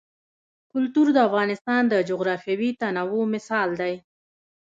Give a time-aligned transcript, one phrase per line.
[0.71, 3.93] کلتور د افغانستان د جغرافیوي تنوع مثال دی.